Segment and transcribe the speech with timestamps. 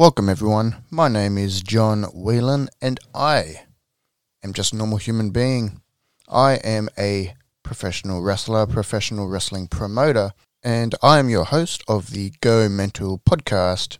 [0.00, 0.76] Welcome, everyone.
[0.90, 3.64] My name is John Whelan, and I
[4.42, 5.82] am just a normal human being.
[6.26, 10.32] I am a professional wrestler, professional wrestling promoter,
[10.62, 13.98] and I am your host of the Go Mental podcast.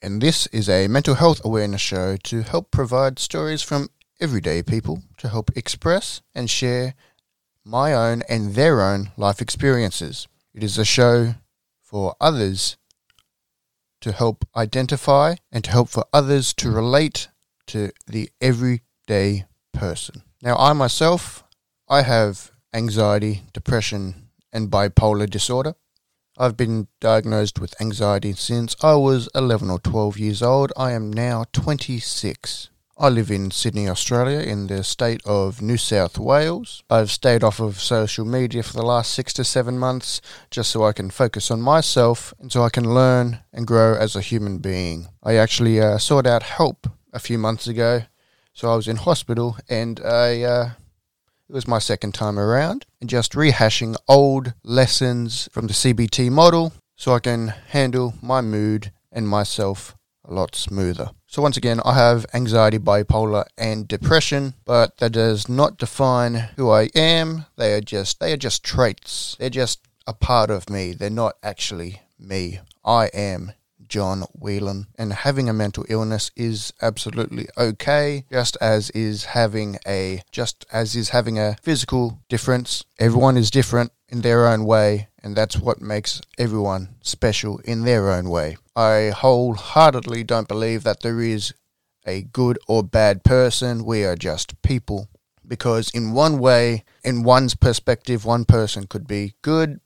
[0.00, 3.88] And this is a mental health awareness show to help provide stories from
[4.20, 6.94] everyday people to help express and share
[7.64, 10.28] my own and their own life experiences.
[10.54, 11.34] It is a show
[11.82, 12.76] for others
[14.00, 17.28] to help identify and to help for others to relate
[17.66, 20.22] to the everyday person.
[20.42, 21.44] Now, I myself,
[21.88, 25.74] I have anxiety, depression, and bipolar disorder.
[26.38, 30.72] I've been diagnosed with anxiety since I was 11 or 12 years old.
[30.76, 32.69] I am now 26.
[33.02, 36.82] I live in Sydney, Australia, in the state of New South Wales.
[36.90, 40.20] I've stayed off of social media for the last six to seven months
[40.50, 44.14] just so I can focus on myself and so I can learn and grow as
[44.14, 45.08] a human being.
[45.22, 48.02] I actually uh, sought out help a few months ago,
[48.52, 50.42] so I was in hospital and I.
[50.42, 50.70] Uh,
[51.48, 56.74] it was my second time around, and just rehashing old lessons from the CBT model
[56.96, 61.12] so I can handle my mood and myself a lot smoother.
[61.30, 66.70] So once again, I have anxiety, bipolar, and depression, but that does not define who
[66.70, 67.46] I am.
[67.54, 69.36] They are just they are just traits.
[69.38, 69.78] They're just
[70.08, 70.92] a part of me.
[70.92, 72.58] They're not actually me.
[72.84, 73.52] I am
[73.86, 74.88] John Whelan.
[74.98, 80.96] And having a mental illness is absolutely okay, just as is having a just as
[80.96, 82.84] is having a physical difference.
[82.98, 88.10] Everyone is different in their own way, and that's what makes everyone special in their
[88.10, 88.56] own way.
[88.74, 91.54] I wholeheartedly don't believe that there is
[92.06, 93.84] a good or bad person.
[93.84, 95.08] We are just people.
[95.46, 99.80] Because in one way, in one's perspective, one person could be good,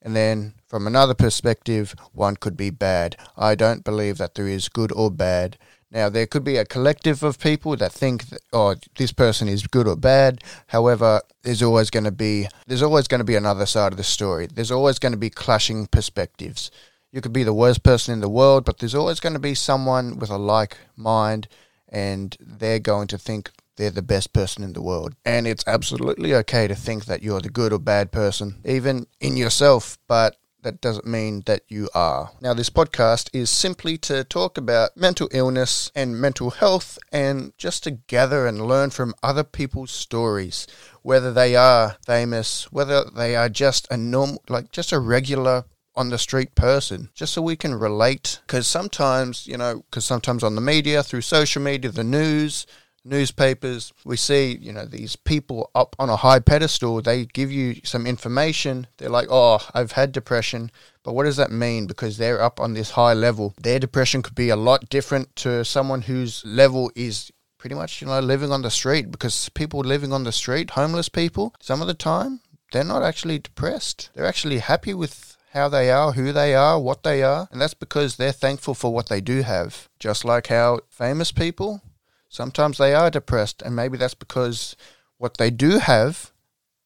[0.00, 3.16] and then from another perspective, one could be bad.
[3.36, 5.58] I don't believe that there is good or bad.
[5.92, 9.88] Now, there could be a collective of people that think, oh, this person is good
[9.88, 10.42] or bad.
[10.68, 14.04] However, there's always going to be there's always going to be another side of the
[14.04, 14.46] story.
[14.46, 16.70] There's always going to be clashing perspectives.
[17.10, 19.54] You could be the worst person in the world, but there's always going to be
[19.54, 21.48] someone with a like mind,
[21.88, 25.14] and they're going to think they're the best person in the world.
[25.24, 29.36] And it's absolutely okay to think that you're the good or bad person, even in
[29.36, 32.30] yourself, but that doesn't mean that you are.
[32.40, 37.84] Now, this podcast is simply to talk about mental illness and mental health and just
[37.84, 40.66] to gather and learn from other people's stories,
[41.02, 45.64] whether they are famous, whether they are just a normal, like just a regular
[45.96, 48.40] on the street person, just so we can relate.
[48.46, 52.66] Because sometimes, you know, because sometimes on the media, through social media, the news,
[53.04, 57.76] newspapers, we see, you know, these people up on a high pedestal, they give you
[57.84, 58.86] some information.
[58.98, 60.70] They're like, oh, I've had depression.
[61.02, 61.86] But what does that mean?
[61.86, 63.54] Because they're up on this high level.
[63.60, 68.06] Their depression could be a lot different to someone whose level is pretty much, you
[68.06, 69.10] know, living on the street.
[69.10, 72.40] Because people living on the street, homeless people, some of the time,
[72.72, 74.10] they're not actually depressed.
[74.14, 77.74] They're actually happy with how they are, who they are, what they are, and that's
[77.74, 79.88] because they're thankful for what they do have.
[79.98, 81.82] Just like how famous people,
[82.30, 84.76] Sometimes they are depressed, and maybe that's because
[85.18, 86.32] what they do have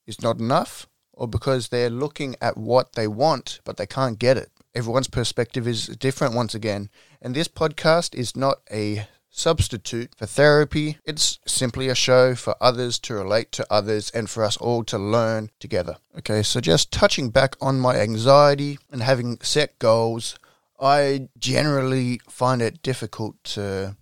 [0.06, 4.38] is not enough, or because they're looking at what they want, but they can't get
[4.38, 4.50] it.
[4.74, 6.88] Everyone's perspective is different once again,
[7.20, 10.96] and this podcast is not a substitute for therapy.
[11.04, 14.96] It's simply a show for others to relate to others and for us all to
[14.96, 15.96] learn together.
[16.18, 20.38] Okay, so just touching back on my anxiety and having set goals,
[20.80, 23.96] I generally find it difficult to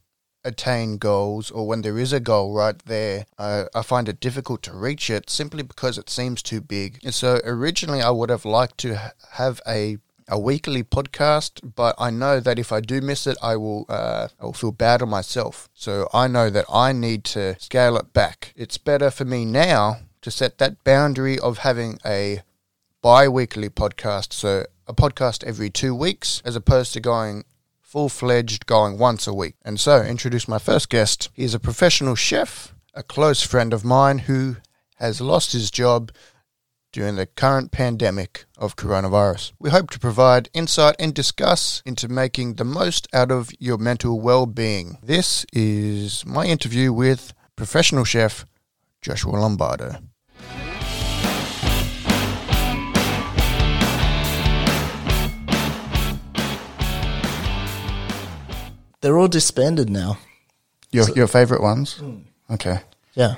[0.45, 4.75] attain goals or when there is a goal right there, I find it difficult to
[4.75, 7.01] reach it simply because it seems too big.
[7.05, 9.99] And so originally I would have liked to have a
[10.29, 14.29] a weekly podcast, but I know that if I do miss it, I will uh,
[14.41, 15.69] I will feel bad on myself.
[15.75, 18.53] So I know that I need to scale it back.
[18.57, 22.43] It's better for me now to set that boundary of having a
[23.03, 27.45] bi-weekly podcast, so a podcast every two weeks, as opposed to going
[27.93, 29.55] full fledged, going once a week.
[29.67, 31.29] And so, introduce my first guest.
[31.35, 34.57] He is a professional chef, a close friend of mine who
[34.97, 36.11] has lost his job
[36.91, 39.53] during the current pandemic of coronavirus.
[39.59, 44.19] We hope to provide insight and discuss into making the most out of your mental
[44.19, 44.97] well being.
[45.03, 48.47] This is my interview with professional chef
[49.03, 49.99] Joshua Lombardo.
[59.03, 60.19] They're all disbanded now.
[60.91, 62.01] Your your favorite ones?
[62.51, 62.81] Okay.
[63.15, 63.37] Yeah.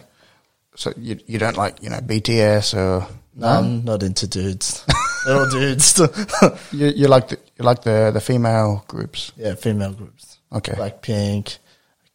[0.76, 4.84] so you you don't like you know BTS or No, I'm not into dudes.
[5.26, 5.98] They're all dudes.
[6.72, 9.32] you you like the you like the the female groups.
[9.36, 10.38] yeah, female groups.
[10.52, 11.58] Okay, Blackpink,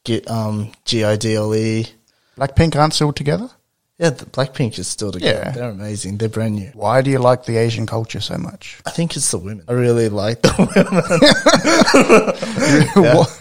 [0.06, 1.86] G, um, GIDLE.
[2.38, 3.50] Blackpink aren't still together.
[3.98, 5.42] Yeah, the Blackpink is still together.
[5.46, 5.52] Yeah.
[5.52, 6.18] They're amazing.
[6.20, 6.72] They're brand new.
[6.74, 8.80] Why do you like the Asian culture so much?
[8.86, 9.66] I think it's the women.
[9.68, 10.54] I really like the
[12.96, 13.16] women.
[13.16, 13.39] What-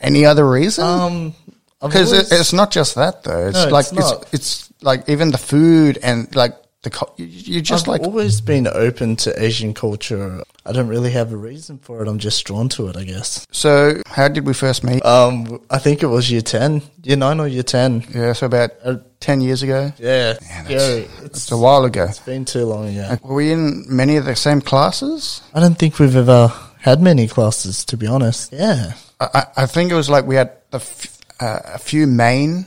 [0.00, 0.84] Any other reason?
[0.84, 1.34] Um,
[1.80, 3.48] Because it, it's not just that though.
[3.48, 4.28] It's No, like it's, not.
[4.32, 7.26] it's like even the food and like the co- you-
[7.56, 10.42] you just I've like always been open to Asian culture.
[10.66, 12.08] I don't really have a reason for it.
[12.08, 13.46] I'm just drawn to it, I guess.
[13.50, 14.00] so.
[14.06, 15.04] How did we first meet?
[15.04, 18.04] Um, I think it was year ten, year nine or year ten.
[18.14, 19.92] Yeah, so about uh, ten years ago.
[19.98, 21.08] Yeah, that's- scary.
[21.24, 22.04] It's It's, a while ago.
[22.04, 22.92] it's been too long.
[22.92, 25.42] Yeah, Were we in many of the same classes?
[25.54, 28.52] I don't think we've ever had many classes, to be honest.
[28.52, 32.66] Yeah, I, I think it was like we had a, f- uh, a few main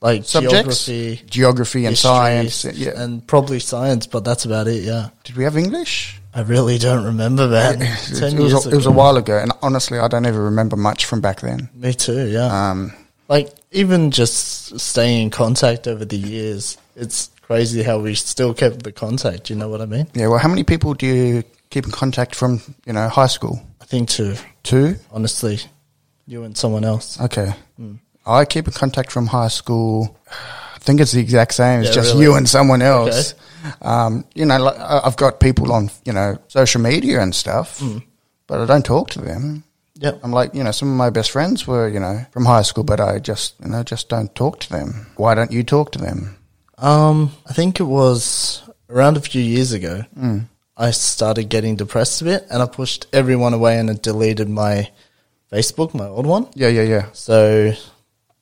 [0.00, 2.64] like subjects, geography, geography and science.
[2.64, 3.00] Yeah.
[3.00, 4.82] and probably science, but that's about it.
[4.82, 6.20] Yeah, Did we have English?
[6.34, 7.76] I really don't remember that.
[7.80, 10.76] It, it was a, it was a while ago, and honestly, I don't even remember
[10.76, 11.68] much from back then.
[11.74, 12.26] Me too.
[12.28, 12.70] Yeah.
[12.70, 12.92] Um,
[13.28, 18.82] like even just staying in contact over the years, it's crazy how we still kept
[18.82, 19.50] the contact.
[19.50, 20.08] You know what I mean?
[20.14, 20.28] yeah.
[20.28, 22.60] Well, how many people do you keep in contact from?
[22.86, 23.62] You know, high school.
[23.80, 24.34] I think two.
[24.62, 24.96] Two.
[25.12, 25.60] Honestly,
[26.26, 27.20] you and someone else.
[27.20, 27.52] Okay.
[27.76, 27.94] Hmm.
[28.26, 30.16] I keep in contact from high school.
[30.30, 31.80] I think it's the exact same.
[31.80, 32.24] It's Yeah, just really?
[32.26, 33.34] you and someone else.
[33.80, 34.68] Um, you know,
[35.04, 37.98] I've got people on, you know, social media and stuff, Hmm.
[38.46, 39.64] but I don't talk to them.
[39.98, 40.20] Yep.
[40.24, 42.82] I'm like, you know, some of my best friends were, you know, from high school,
[42.84, 45.06] but I just, you know, just don't talk to them.
[45.16, 46.36] Why don't you talk to them?
[46.78, 50.04] Um, I think it was around a few years ago.
[50.76, 54.90] I started getting depressed a bit, and I pushed everyone away and I deleted my
[55.52, 56.48] Facebook, my old one.
[56.54, 57.06] Yeah, yeah, yeah.
[57.12, 57.72] So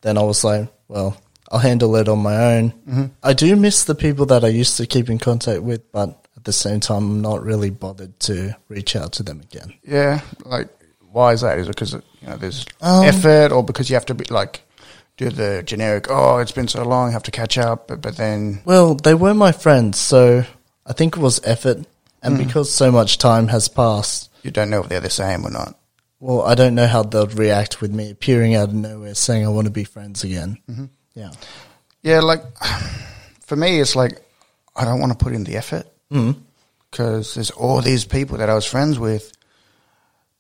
[0.03, 1.17] then I was like, well,
[1.51, 3.13] I'll handle it on my own.
[3.23, 6.45] I do miss the people that I used to keep in contact with, but at
[6.45, 9.75] the same time, I'm not really bothered to reach out to them again.
[9.83, 10.69] Yeah, like
[11.11, 11.59] why is that?
[11.59, 14.63] Is it because you know there's Um, effort, or because you have to be like
[15.17, 16.07] do the generic?
[16.09, 17.89] Oh, it's been so long, have to catch up.
[17.89, 20.45] But, but then, Well, they were my friends, so
[20.87, 21.85] I think it was effort.
[22.23, 25.51] And because so much time has passed, you don't know if they're the same or
[25.51, 25.75] not.
[26.21, 29.49] Well, I don't know how they'll react with me appearing out of nowhere saying I
[29.49, 30.59] want to be friends again.
[31.15, 31.31] Yeah.
[32.03, 32.43] Yeah, like
[33.47, 34.21] for me, it's like
[34.77, 35.87] I don't want to put in the effort
[36.91, 39.33] because there's all these people that I was friends with,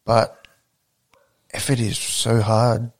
[0.04, 0.46] but
[1.52, 2.90] effort is so hard.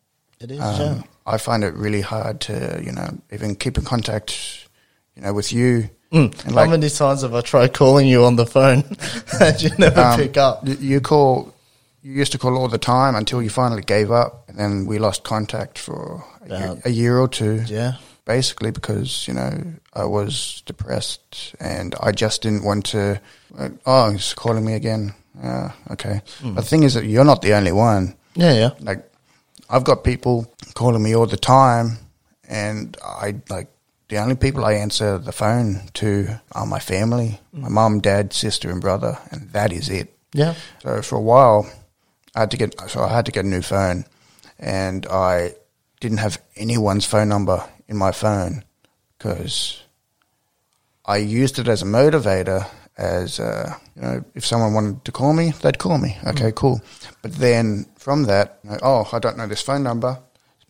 [0.41, 1.03] It is, Um, yeah.
[1.27, 4.67] I find it really hard to, you know, even keep in contact,
[5.15, 5.91] you know, with you.
[6.13, 6.33] Mm.
[6.33, 8.85] And How like- many times have I tried calling you on the phone
[9.41, 10.63] and you never Um, pick up?
[10.67, 11.55] You call,
[12.03, 14.99] you used to call all the time until you finally gave up, and then we
[14.99, 17.63] lost contact for a, year, a year or two.
[17.67, 17.93] Yeah.
[18.25, 19.51] Basically, because you know
[19.93, 23.21] I was depressed and I just didn't want to.
[23.59, 25.15] uh, Oh, he's calling me again.
[25.43, 26.21] Uh, okay.
[26.41, 26.55] Hmm.
[26.55, 28.15] The thing is that you're not the only one.
[28.35, 28.71] Yeah, yeah.
[28.81, 29.03] Like,
[29.69, 31.99] I've got people calling me all the time,
[32.49, 33.69] and I like
[34.09, 38.71] the only people I answer the phone to are my family, my mum, dad, sister,
[38.71, 40.15] and brother, and that is it.
[40.35, 40.55] Yeah.
[40.83, 41.67] So for a while,
[42.35, 44.05] I had to get so I had to get a new phone,
[44.59, 45.55] and I
[46.01, 48.65] didn't have anyone's phone number in my phone
[49.19, 49.83] because
[51.05, 52.67] I used it as a motivator.
[52.97, 56.19] As uh, you know, if someone wanted to call me, they'd call me.
[56.27, 56.83] Okay, cool.
[57.23, 60.19] But then from that, you know, oh, I don't know this phone number.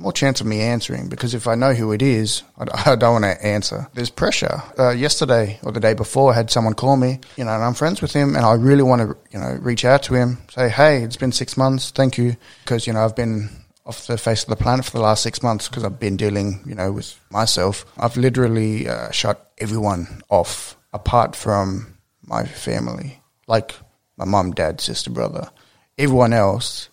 [0.01, 3.25] More chance of me answering because if I know who it is, I, don't want
[3.25, 3.87] to answer.
[3.93, 4.63] There's pressure.
[4.79, 7.75] Uh, yesterday or the day before, I had someone call me, you know, and I'm
[7.75, 10.71] friends with him, and I really want to, you know, reach out to him, say,
[10.71, 13.51] hey, it's been six months, thank you, because you know I've been
[13.85, 16.61] off the face of the planet for the last six months because I've been dealing,
[16.65, 17.85] you know, with myself.
[17.99, 23.75] I've literally uh, shut everyone off apart from my family, like
[24.17, 25.51] my mum, dad, sister, brother.
[25.99, 26.89] Everyone else,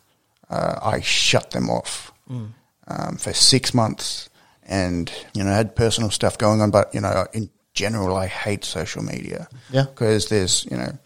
[0.49, 2.11] uh, I shut them off
[2.87, 4.29] um, for six months,
[4.63, 6.71] and you know, had personal stuff going on.
[6.71, 9.47] But you know, in general, I hate social media.
[9.71, 9.83] Yeah.
[9.83, 10.97] because there's you know,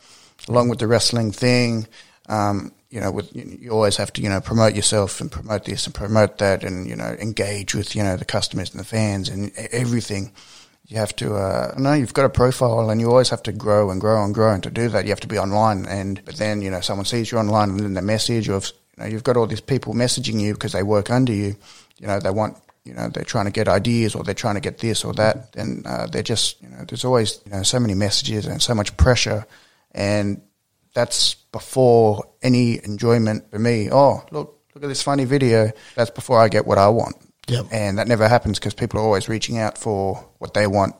[0.48, 1.88] along with the wrestling thing,
[2.30, 5.86] um, you know, with you, always have to you know promote yourself and promote this
[5.86, 9.30] and promote that, and you know, engage with you know the customers and the fans
[9.30, 10.32] and everything.
[10.88, 13.92] You have to, uh, no, you've got a profile and you always have to grow
[13.92, 14.52] and grow and grow.
[14.52, 15.86] And to do that, you have to be online.
[15.86, 18.74] And, but then, you know, someone sees you online and then they message or, if,
[18.98, 21.56] you know, you've got all these people messaging you because they work under you.
[21.98, 24.62] You know, they want, you know, they're trying to get ideas or they're trying to
[24.62, 25.56] get this or that.
[25.56, 28.74] And, uh, they're just, you know, there's always, you know, so many messages and so
[28.76, 29.46] much pressure.
[29.92, 30.42] And
[30.94, 33.90] that's before any enjoyment for me.
[33.92, 35.72] Oh, look, look at this funny video.
[35.96, 37.16] That's before I get what I want.
[37.48, 37.68] Yep.
[37.72, 40.96] And that never happens because people are always reaching out for what they want.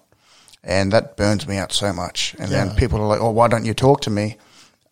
[0.64, 2.36] And that burns me out so much.
[2.40, 2.66] And Yeah.
[2.66, 4.38] then people are like, oh, why don't you talk to me?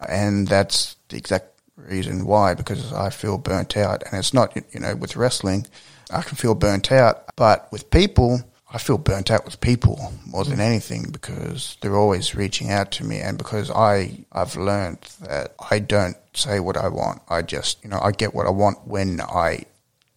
[0.07, 4.03] And that's the exact reason why, because I feel burnt out.
[4.03, 5.67] And it's not, you know, with wrestling,
[6.11, 7.35] I can feel burnt out.
[7.35, 12.35] But with people, I feel burnt out with people more than anything because they're always
[12.35, 13.19] reaching out to me.
[13.19, 17.21] And because I, I've learned that I don't say what I want.
[17.29, 19.65] I just, you know, I get what I want when I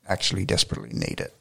[0.07, 1.35] actually desperately need it.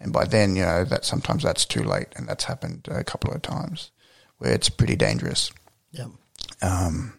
[0.00, 2.08] And by then, you know, that sometimes that's too late.
[2.16, 3.90] And that's happened a couple of times
[4.38, 5.50] where it's pretty dangerous.
[5.92, 6.08] Yep.
[6.62, 7.14] Um,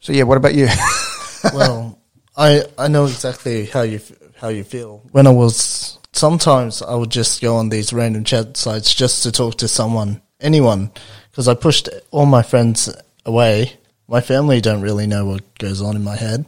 [0.00, 0.68] so yeah, what about you?
[1.54, 1.98] well,
[2.36, 4.00] I I know exactly how you
[4.36, 5.02] how you feel.
[5.12, 9.32] When I was sometimes I would just go on these random chat sites just to
[9.32, 10.90] talk to someone, anyone,
[11.30, 12.94] because I pushed all my friends
[13.24, 13.72] away.
[14.08, 16.44] My family don't really know what goes on in my head.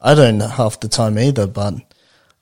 [0.00, 1.74] I don't half the time either, but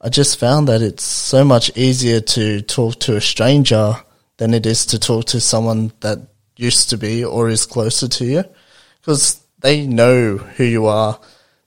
[0.00, 3.94] I just found that it's so much easier to talk to a stranger
[4.36, 6.18] than it is to talk to someone that
[6.56, 8.44] used to be or is closer to you
[9.00, 11.18] because they know who you are,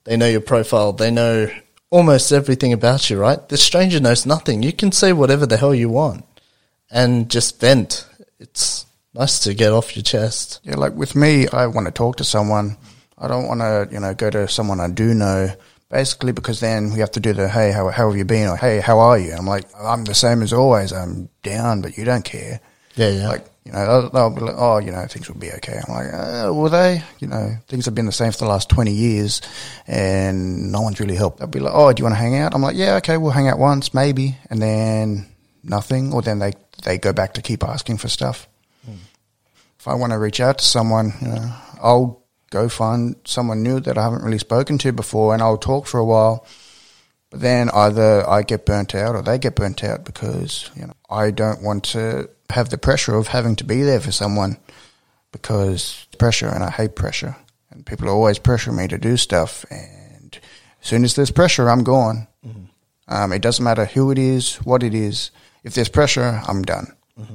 [0.08, 1.52] they know your profile, they know
[1.90, 3.48] almost everything about you, right?
[3.50, 4.64] The stranger knows nothing.
[4.64, 6.24] You can say whatever the hell you want
[6.90, 8.08] and just vent.
[8.40, 10.62] It's nice to get off your chest.
[10.64, 12.78] Yeah, like with me, I want to talk to someone.
[13.18, 15.50] I don't want to, you know, go to someone I do know.
[15.90, 18.48] Basically, because then we have to do the hey, how how have you been?
[18.48, 19.34] Or hey, how are you?
[19.34, 20.92] I'm like, I'm the same as always.
[20.92, 22.60] I'm down, but you don't care.
[22.96, 23.28] Yeah, yeah.
[23.30, 25.78] Like, you know, they'll, they'll be like, oh, you know, things will be okay.
[25.86, 27.04] I'm like, uh, will they?
[27.20, 29.42] You know, things have been the same for the last 20 years
[29.86, 31.40] and no one's really helped.
[31.40, 32.56] They'll be like, oh, do you want to hang out?
[32.56, 34.38] I'm like, yeah, okay, we'll hang out once, maybe.
[34.50, 35.26] And then
[35.64, 36.14] nothing.
[36.14, 38.48] Or then they, they go back to keep asking for stuff.
[39.80, 43.82] If I want to reach out to someone, you know, I'll go find someone new
[43.82, 46.46] that I haven't really spoken to before and I'll talk for a while.
[47.40, 51.32] Then either I get burnt out or they get burnt out because, you know, I
[51.32, 54.58] don't want to have the pressure of having to be there for someone
[55.32, 57.36] because pressure and I hate pressure.
[57.70, 59.66] And people are always pressuring me to do stuff.
[59.70, 60.40] And
[60.82, 62.28] as soon as there's pressure, I'm gone.
[63.08, 65.32] Um, it doesn't matter who it is, what it is.
[65.64, 66.88] If there's pressure, I'm done.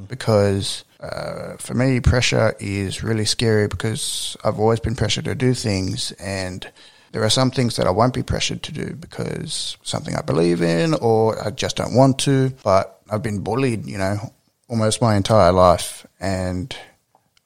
[0.08, 5.54] Because uh, for me, pressure is really scary because I've always been pressured to do
[5.54, 6.12] things.
[6.12, 6.70] And
[7.12, 10.62] there are some things that I won't be pressured to do because something I believe
[10.62, 12.52] in or I just don't want to.
[12.64, 14.32] But I've been bullied, you know,
[14.68, 16.06] almost my entire life.
[16.18, 16.74] And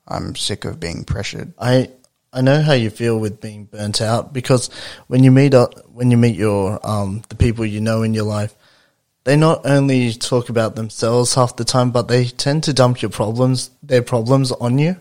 [0.06, 1.52] I'm sick of being pressured.
[1.58, 1.90] I
[2.32, 4.68] I know how you feel with being burnt out because
[5.06, 8.24] when you meet up, when you meet your um the people you know in your
[8.24, 8.54] life,
[9.24, 13.10] they not only talk about themselves half the time, but they tend to dump your
[13.10, 14.96] problems, their problems on you.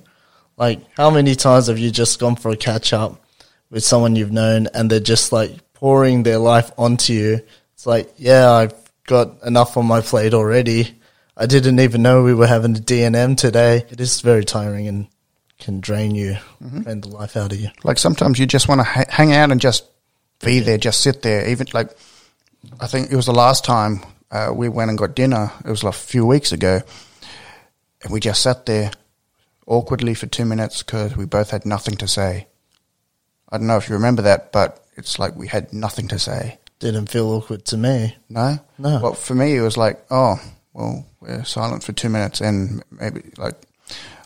[0.58, 3.22] Like how many times have you just gone for a catch up
[3.70, 7.42] with someone you've known and they're just like pouring their life onto you?
[7.74, 8.74] It's like, yeah, I've
[9.06, 10.98] got enough on my plate already.
[11.38, 13.86] I didn't even know we were having a DNM today.
[13.90, 15.08] It is very tiring and
[15.60, 16.38] can drain you,
[16.82, 17.70] drain the life out of you.
[17.84, 19.86] Like sometimes you just want to ha- hang out and just
[20.44, 21.48] be there, just sit there.
[21.48, 21.90] Even like,
[22.80, 25.52] I think it was the last time uh, we went and got dinner.
[25.64, 26.82] It was like a few weeks ago,
[28.04, 28.92] and we just sat there
[29.68, 32.48] awkwardly for two minutes because we both had nothing to say.
[33.50, 36.58] I don't know if you remember that, but it's like we had nothing to say.
[36.80, 38.16] Didn't feel awkward to me.
[38.30, 39.00] No, No.
[39.02, 40.40] Well, for me, it was like, oh,
[40.74, 43.56] well, we're silent for two minutes, and maybe like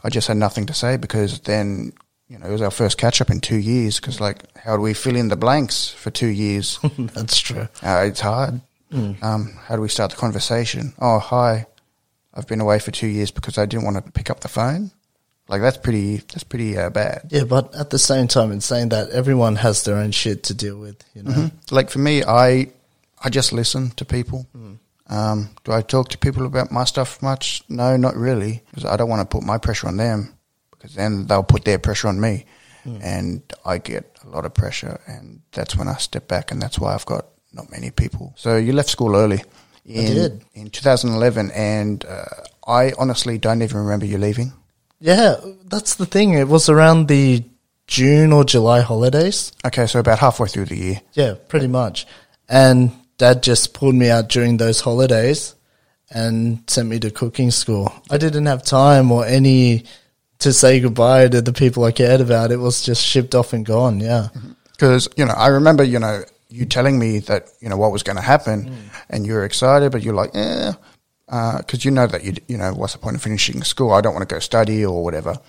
[0.04, 1.94] I just had nothing to say because then
[2.28, 4.00] you know it was our first catch up in two years.
[4.00, 6.80] Because like, how do we fill in the blanks for two years?
[6.98, 7.68] That's true.
[7.84, 8.62] uh, it's hard.
[8.92, 10.94] Um, how do we start the conversation?
[11.00, 11.68] Oh, hi,
[12.34, 14.90] I've been away for two years because I didn't want to pick up the phone.
[15.50, 16.18] Like that's pretty.
[16.18, 17.30] That's pretty uh, bad.
[17.30, 20.54] Yeah, but at the same time, in saying that, everyone has their own shit to
[20.54, 21.04] deal with.
[21.16, 22.72] You know, Like for me, I
[23.24, 24.48] I just listen to people.
[25.10, 27.64] Um, do I talk to people about my stuff much?
[27.68, 30.36] No, not really, because I don't want to put my pressure on them,
[30.70, 32.46] because then they'll put their pressure on me,
[33.02, 36.78] and I get a lot of pressure, and that's when I step back, and that's
[36.78, 38.34] why I've got not many people.
[38.38, 39.44] So you left school early.
[39.86, 40.46] In, did.
[40.54, 42.26] in 2011, and uh,
[42.68, 44.54] I honestly don't even remember you leaving.
[45.00, 46.34] Yeah, that's the thing.
[46.34, 47.44] It was around the
[47.88, 49.52] June or July holidays.
[49.66, 51.02] Okay, so about halfway through the year.
[51.14, 52.06] Yeah, pretty much.
[52.48, 55.56] And Dad just pulled me out during those holidays
[56.12, 57.92] and sent me to cooking school.
[58.10, 59.86] I didn't have time or any
[60.40, 62.52] to say goodbye to the people I cared about.
[62.52, 64.00] It was just shipped off and gone.
[64.00, 64.30] Yeah.
[64.34, 64.52] Mm-hmm.
[64.72, 68.04] Because, you know, I remember, you know, you telling me that, you know, what was
[68.04, 68.76] going to happen mm.
[69.10, 70.74] and you were excited, but you're like, yeah,
[71.30, 73.94] because you know that, you, you know, what's the point of finishing school?
[73.94, 75.40] I don't want to go study or whatever.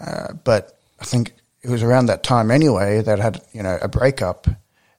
[0.00, 3.78] Uh, but I think it was around that time anyway that I had, you know,
[3.80, 4.48] a breakup.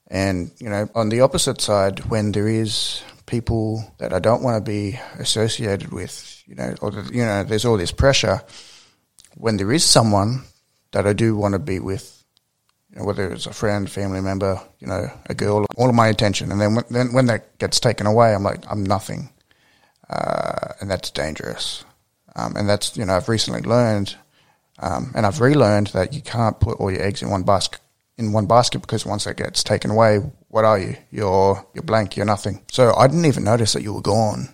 [0.08, 4.64] And, you know, on the opposite side, when there is people that I don't want
[4.64, 8.42] to be associated with, you know, or, you know, there's all this pressure
[9.36, 10.42] when there is someone
[10.92, 12.24] that I do want to be with,
[12.90, 16.08] you know, whether it's a friend, family member, you know, a girl, all of my
[16.08, 16.50] attention.
[16.50, 19.30] And then when, then when that gets taken away, I'm like, I'm nothing.
[20.10, 21.84] Uh, and that's dangerous.
[22.36, 24.16] Um, and that's, you know, I've recently learned,
[24.80, 27.80] um, and I've relearned that you can't put all your eggs in one basket
[28.20, 30.96] in one basket because once that gets taken away, what are you?
[31.10, 32.16] You're you're blank.
[32.16, 32.62] You're nothing.
[32.70, 34.48] So I didn't even notice that you were gone.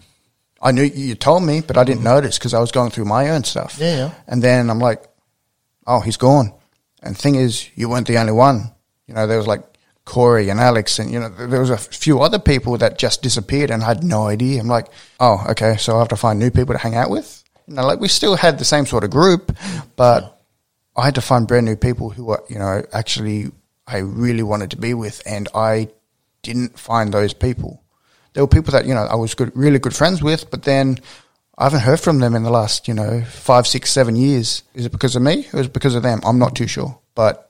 [0.63, 3.31] I knew you told me, but I didn't notice because I was going through my
[3.31, 3.77] own stuff.
[3.79, 4.15] Yeah, yeah.
[4.27, 5.05] And then I'm like,
[5.87, 6.55] oh, he's gone.
[7.03, 8.73] And thing is, you weren't the only one.
[9.07, 9.65] You know, there was like
[10.07, 13.71] Corey and Alex, and you know, there was a few other people that just disappeared,
[13.71, 14.61] and I had no idea.
[14.61, 14.87] I'm like,
[15.21, 17.45] oh, okay, so I have to find new people to hang out with.
[17.67, 19.55] You know, like we still had the same sort of group,
[19.97, 20.41] but
[20.97, 23.51] I had to find brand new people who were, you know, actually
[23.87, 25.89] I really wanted to be with, and I
[26.43, 27.83] didn't find those people.
[28.33, 30.99] There were people that you know I was good, really good friends with, but then
[31.59, 34.63] I haven't heard from them in the last you know five, six, seven years.
[34.73, 36.21] Is it because of me or is it because of them?
[36.25, 37.46] I'm not too sure, but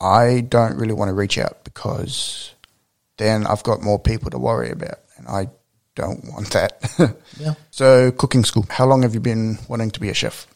[0.00, 2.54] I don't really want to reach out because
[3.16, 5.48] then I've got more people to worry about, and I
[5.94, 6.82] don't want that.
[7.38, 7.52] Yeah.
[7.70, 8.64] So, cooking school.
[8.70, 10.46] How long have you been wanting to be a chef?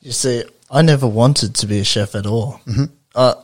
[0.00, 2.58] You see, I never wanted to be a chef at all.
[2.66, 2.84] Mm-hmm.
[3.14, 3.34] Uh,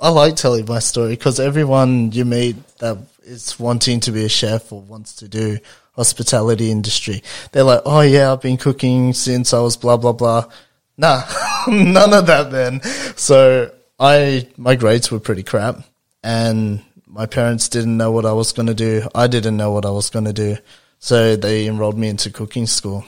[0.00, 4.28] I like telling my story because everyone you meet that is wanting to be a
[4.28, 5.58] chef or wants to do
[5.96, 10.44] hospitality industry, they're like, "Oh yeah, I've been cooking since I was blah blah blah."
[10.96, 11.22] Nah,
[11.66, 12.80] none of that, man.
[13.16, 15.84] So I my grades were pretty crap,
[16.22, 19.08] and my parents didn't know what I was going to do.
[19.14, 20.56] I didn't know what I was going to do,
[20.98, 23.04] so they enrolled me into cooking school.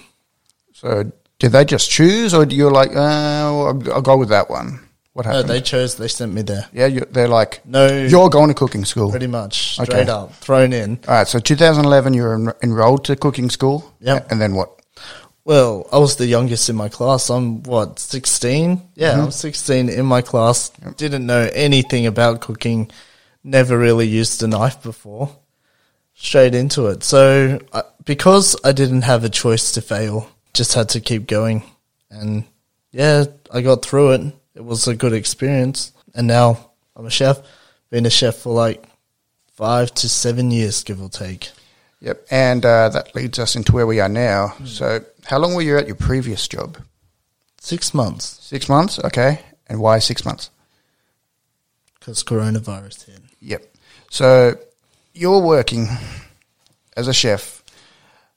[0.73, 4.81] So, did they just choose, or you're like, oh, I'll I'll go with that one?
[5.13, 5.51] What No, happened?
[5.51, 5.97] they chose.
[5.97, 6.67] They sent me there.
[6.73, 9.11] yeah, you, they're like, No, you're going to cooking school.
[9.11, 10.09] pretty much straight Okay.
[10.11, 11.01] up thrown in.
[11.09, 13.93] All right, so 2011, you were en- enrolled to cooking school.
[14.01, 14.25] Yeah.
[14.31, 14.78] And then what?
[15.49, 17.31] Well, I was the youngest in my class.
[17.31, 18.83] I'm what, 16?
[18.97, 20.69] Yeah, I'm 16 in my class.
[20.99, 22.91] Didn't know anything about cooking.
[23.43, 25.35] Never really used a knife before.
[26.13, 27.03] Straight into it.
[27.03, 31.63] So, uh, because I didn't have a choice to fail, just had to keep going.
[32.11, 32.45] And
[32.93, 34.35] yeah, I got through it.
[34.55, 35.93] It was a good experience.
[36.15, 37.41] And now I'm a chef.
[37.89, 38.85] Been a chef for like
[39.55, 41.53] five to seven years, give or take.
[42.01, 42.27] Yep.
[42.31, 44.55] And uh, that leads us into where we are now.
[44.65, 46.79] So, how long were you at your previous job?
[47.61, 48.99] Six months Six months.
[49.01, 49.41] Okay.
[49.67, 50.51] And why six months?
[52.09, 53.21] because coronavirus hit.
[53.41, 53.75] Yep.
[54.11, 54.57] So,
[55.13, 55.89] you're working
[56.97, 57.63] as a chef.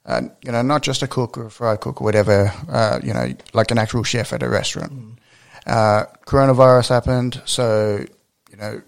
[0.04, 2.52] Uh, you know, not just a cook or a fry cook or whatever.
[2.68, 5.18] Uh, you know, like an actual chef at a restaurant.
[5.64, 8.04] Uh, coronavirus happened, so
[8.50, 8.82] you know,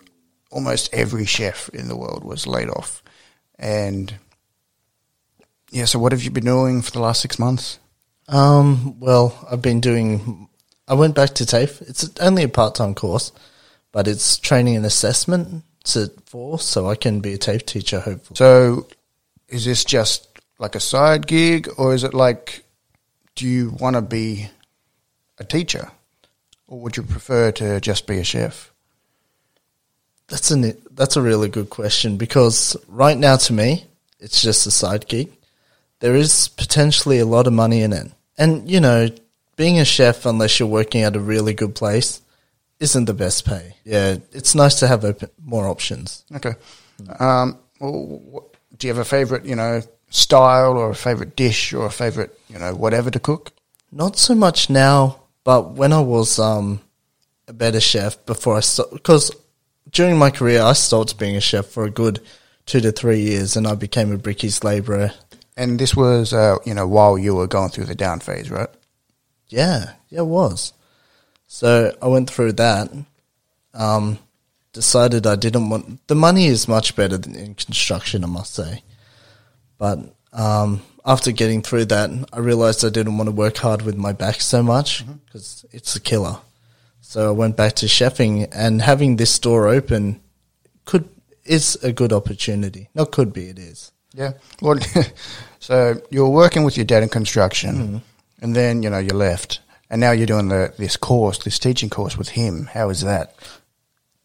[0.51, 3.03] almost every chef in the world was laid off,
[3.59, 4.19] and
[5.71, 5.85] yeah.
[5.85, 7.79] So, what have you been doing for the last six months?
[8.29, 10.49] Um, well, I've been doing.
[10.89, 11.83] I went back to TAFE.
[11.83, 13.33] It's only a part-time course,
[13.93, 18.01] but it's training and assessment to for, so I can be a TAFE teacher.
[18.01, 18.87] Hopefully, So,
[19.49, 22.65] is this just like a side gig, or is it like,
[23.35, 24.49] do you want to be
[25.39, 25.91] a teacher,
[26.67, 28.71] or would you prefer to just be a chef?
[30.29, 33.85] that's an that's a really good question because right now, to me,
[34.21, 35.31] it's just a side gig.
[36.01, 39.09] There is potentially a lot of money in it, and you know,
[39.57, 42.21] being a chef, unless you're working at a really good place,
[42.81, 43.77] isn't the best pay.
[43.85, 46.25] Yeah, it's nice to have open, more options.
[46.35, 46.55] Okay.
[47.19, 51.87] Um, well, do you have a favorite, you know, style or a favorite dish or
[51.87, 53.53] a favorite, you know, whatever to cook?
[53.91, 56.81] Not so much now, but when I was um,
[57.47, 59.31] a better chef before I stopped, because
[59.91, 62.21] during my career I stopped being a chef for a good
[62.67, 65.13] two to three years, and I became a brickies labourer.
[65.57, 68.69] And this was, uh, you know, while you were going through the down phase, right?
[69.49, 70.73] Yeah, yeah, it was.
[71.47, 72.91] So I went through that.
[73.73, 74.19] Um,
[74.75, 78.83] decided I didn't want the money is much better than in construction, I must say.
[79.79, 80.01] But
[80.33, 84.13] um, after getting through that, I realized I didn't want to work hard with my
[84.13, 86.39] back so much because it's a killer.
[87.01, 90.21] So I went back to chefing, and having this store open
[90.85, 91.09] could
[91.45, 92.89] is a good opportunity.
[92.95, 93.93] Not could be, it is.
[94.15, 94.33] Yeah.
[94.63, 94.79] Well,
[95.59, 97.97] so you're working with your dad in construction, mm-hmm.
[98.41, 101.91] and then you know you left, and now you're doing the this course, this teaching
[101.91, 102.67] course with him.
[102.73, 103.35] How is that?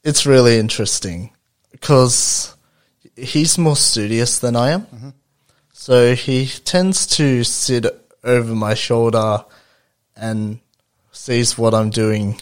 [0.04, 1.32] it's really interesting
[1.72, 2.56] because
[3.16, 4.82] he's more studious than I am.
[4.84, 5.10] Mm-hmm.
[5.74, 7.86] So he tends to sit
[8.24, 9.46] over my shoulder
[10.16, 10.60] and
[11.12, 12.40] sees what I'm doing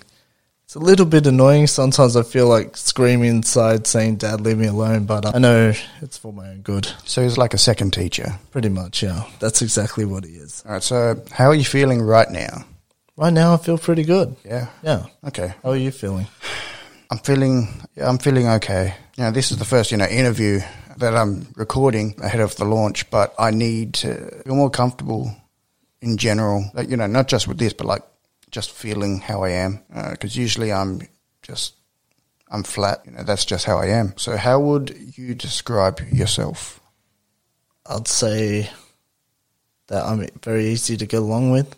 [0.78, 1.66] a little bit annoying.
[1.66, 5.06] Sometimes I feel like screaming inside saying, Dad, leave me alone.
[5.06, 6.88] But I know it's for my own good.
[7.04, 8.40] So he's like a second teacher.
[8.52, 9.24] Pretty much, yeah.
[9.40, 10.64] That's exactly what he is.
[10.66, 10.84] All right.
[10.84, 12.64] So how are you feeling right now?
[13.18, 14.36] Right now, I feel pretty good.
[14.46, 14.68] Yeah.
[14.84, 15.08] Yeah.
[15.26, 15.56] Okay.
[15.64, 16.28] How are you feeling?
[17.10, 17.68] I'm feeling.
[17.96, 18.94] Yeah, I'm feeling okay.
[19.18, 20.60] You know, this is the first you know interview
[20.98, 24.14] that I'm recording ahead of the launch, but I need to
[24.44, 25.36] feel more comfortable
[26.02, 26.70] in general.
[26.74, 28.04] Like you know, not just with this, but like
[28.52, 29.84] just feeling how I am.
[30.12, 31.02] Because usually I'm
[31.42, 31.74] just
[32.50, 33.02] I'm flat.
[33.06, 34.14] You know, that's just how I am.
[34.18, 36.80] So how would you describe yourself?
[37.86, 38.70] I'd say
[39.88, 41.76] that I'm very easy to get along with.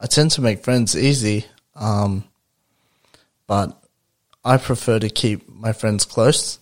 [0.00, 2.24] I tend to make friends easy, um,
[3.46, 3.78] but
[4.44, 6.58] I prefer to keep my friends close.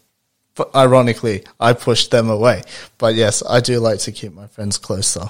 [0.54, 2.62] But ironically, I push them away.
[2.98, 5.26] But yes, I do like to keep my friends closer.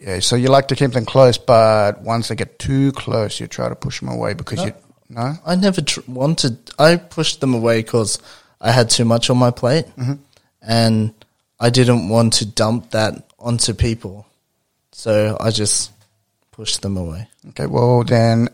[0.00, 3.46] Yeah, so you like to keep them close, but once they get too close, you
[3.48, 4.64] try to push them away because No.
[4.66, 4.72] you
[5.10, 5.34] no.
[5.44, 6.56] I never tr- wanted.
[6.78, 8.18] I pushed them away because
[8.60, 9.86] I had too much on my plate,
[10.62, 11.14] and
[11.58, 14.26] I didn't want to dump that onto people.
[14.92, 15.90] So I just
[16.52, 17.28] pushed them away.
[17.50, 18.48] Okay, well then,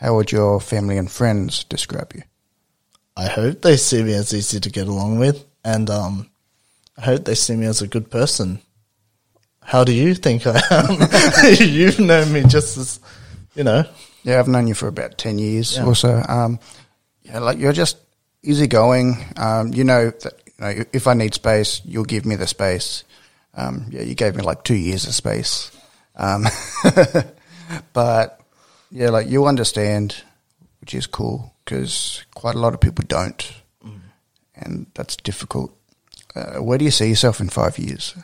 [0.00, 2.22] how would your family and friends describe you?
[3.16, 6.30] I hope they see me as easy to get along with, and um,
[6.98, 8.60] I hope they see me as a good person.
[9.64, 11.56] How do you think I am?
[11.58, 13.00] You've known me just as,
[13.54, 13.84] you know.
[14.24, 15.86] Yeah, I've known you for about ten years Yeah.
[15.86, 16.22] or so.
[16.28, 16.58] Um,
[17.22, 17.96] yeah, like you're just
[18.42, 19.16] easygoing.
[19.36, 23.04] Um, you know that you know if I need space, you'll give me the space.
[23.54, 25.70] Um, yeah, you gave me like two years of space,
[26.16, 26.46] um,
[27.92, 28.40] but
[28.90, 30.16] yeah, like you understand,
[30.80, 33.52] which is cool because quite a lot of people don't,
[34.56, 35.76] and that's difficult.
[36.34, 38.14] Uh, where do you see yourself in five years?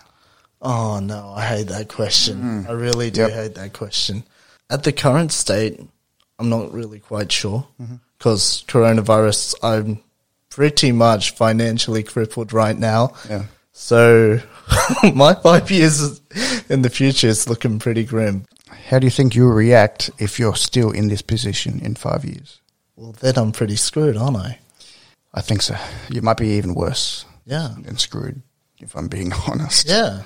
[0.61, 2.65] Oh no, I hate that question.
[2.65, 2.69] Mm.
[2.69, 3.31] I really do Yep.
[3.31, 4.25] hate that question.
[4.71, 5.81] At the current state,
[6.39, 7.97] I'm not really quite sure mm-hmm.
[8.19, 9.55] because coronavirus.
[9.63, 10.01] I'm
[10.51, 13.13] pretty much financially crippled right now.
[13.29, 13.45] Yeah.
[13.73, 14.41] So
[15.15, 16.21] my five years
[16.69, 18.45] in the future is looking pretty grim.
[18.89, 22.61] How do you think you'll react if you're still in this position in five years?
[22.97, 24.59] Well, then I'm pretty screwed, aren't I?
[25.33, 25.77] I think so.
[26.11, 27.75] You might be even worse Yeah.
[27.81, 28.43] than screwed,
[28.81, 29.87] if I'm being honest.
[29.89, 30.23] Yeah.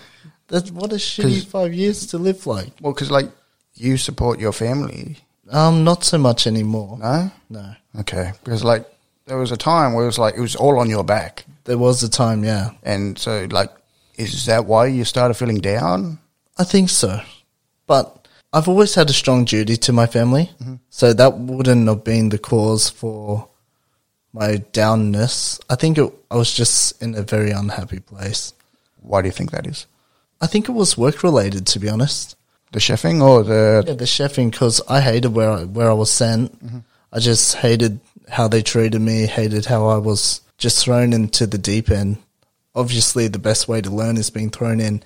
[0.52, 2.72] That's what a shitty five years to live like.
[2.82, 3.30] Well, because like
[3.74, 5.16] you support your family,
[5.50, 6.98] Um, not so much anymore.
[6.98, 7.30] no?
[7.48, 7.74] No.
[8.00, 8.84] Okay, because like
[9.26, 11.78] there was a time where it was like it was all on your back, There
[11.78, 12.70] was a time, yeah.
[12.84, 13.70] and so like,
[14.16, 16.18] is that why you started feeling down?
[16.58, 17.20] I think so.
[17.86, 20.50] But I've always had a strong duty to my family.
[20.90, 23.48] So that wouldn't have been the cause for
[24.32, 25.60] my downness.
[25.70, 28.52] I think it, I was just in a very unhappy place.
[29.00, 29.86] Why do you think that is?
[30.42, 32.36] I think it was work related, to be honest.
[32.72, 36.10] The chefing or the Yeah, the chefing, because I hated where I, where I was
[36.10, 36.52] sent.
[36.64, 36.78] Mm-hmm.
[37.12, 41.58] I just hated how they treated me, hated how I was just thrown into the
[41.58, 42.16] deep end.
[42.74, 45.02] Obviously, the best way to learn is being thrown in.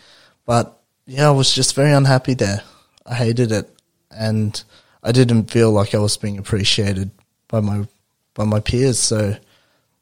[0.46, 2.62] But yeah, I was just very unhappy there.
[3.05, 3.68] I hated it.
[4.11, 4.62] And
[5.03, 7.11] I didn't feel like I was being appreciated
[7.49, 7.87] by my,
[8.33, 8.99] by my peers.
[8.99, 9.37] So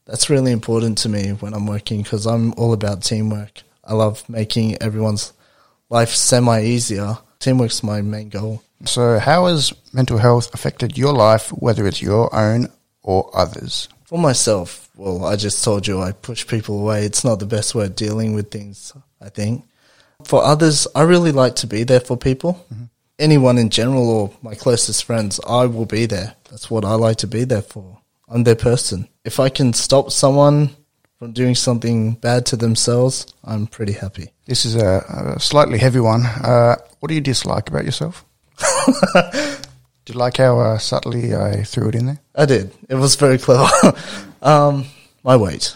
[0.05, 3.63] that's really important to me when I'm working because I'm all about teamwork.
[3.87, 5.33] I love making everyone's
[5.91, 7.19] life semi easier.
[7.41, 8.63] Teamwork's my main goal.
[8.85, 12.69] So, how has mental health affected your life, whether it's your own
[13.03, 13.89] or others?
[14.05, 17.05] For myself, well, I just told you I push people away.
[17.05, 19.65] It's not the best way of dealing with things, I think.
[20.25, 22.65] For others, I really like to be there for people.
[22.73, 22.85] Mm-hmm.
[23.19, 26.35] Anyone in general or my closest friends, I will be there.
[26.51, 27.99] That's what I like to be there for.
[28.29, 29.09] I'm their person.
[29.25, 30.71] If I can stop someone
[31.25, 34.31] from doing something bad to themselves, I'm pretty happy.
[34.45, 36.27] This is a, a slightly heavy one.
[36.27, 38.27] Uh, what do you dislike about yourself?
[40.05, 42.21] do you like how uh, subtly I threw it in there?
[42.35, 42.73] I did.
[42.91, 43.97] It was very clever.
[44.43, 44.85] um,
[45.23, 45.75] my weight.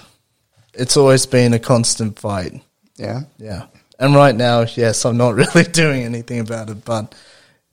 [0.75, 2.61] It's always been a constant fight.
[2.97, 3.23] Yeah.
[3.39, 3.69] Yeah.
[3.99, 7.15] And right now, yes, I'm not really doing anything about it, but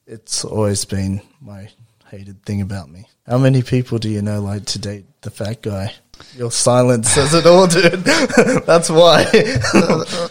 [0.08, 1.68] it's always been my
[2.08, 3.06] hated thing about me.
[3.28, 5.94] How many people do you know like to date the fat guy?
[6.36, 8.04] Your silence says it all, dude.
[8.66, 9.26] That's why.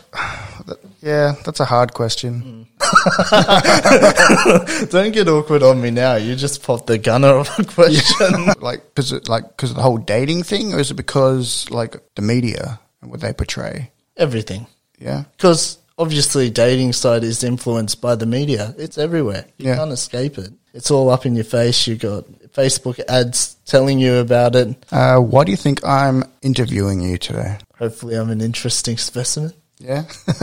[1.02, 2.66] Yeah, that's a hard question.
[2.80, 4.88] Mm.
[4.90, 6.14] Don't get awkward on me now.
[6.14, 8.46] You just popped the gunner of a question.
[8.62, 12.22] like, because like, because of the whole dating thing, or is it because like the
[12.22, 13.90] media and what they portray?
[14.16, 14.66] Everything.
[14.98, 15.24] Yeah.
[15.36, 18.74] Because obviously, dating site is influenced by the media.
[18.78, 19.44] It's everywhere.
[19.58, 19.76] You Yeah.
[19.76, 20.54] can't escape it.
[20.72, 21.86] It's all up in your face.
[21.86, 24.76] You got Facebook ads telling you about it.
[24.92, 27.58] Uh, why do you think I'm interviewing you today?
[27.78, 29.52] Hopefully, I'm an interesting specimen.
[29.78, 30.04] Yeah.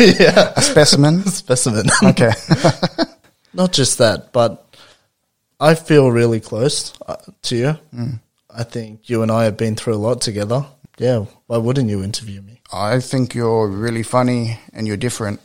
[0.00, 1.20] yeah, a specimen.
[1.20, 1.86] A specimen.
[2.02, 2.32] Okay.
[3.54, 4.76] Not just that, but
[5.60, 7.78] I feel really close uh, to you.
[8.54, 10.66] I think you and I have been through a lot together.
[10.98, 12.60] Yeah, why wouldn't you interview me?
[12.72, 15.40] I think you're really funny and you're different.